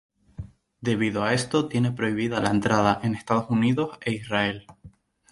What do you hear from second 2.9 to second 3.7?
en Estados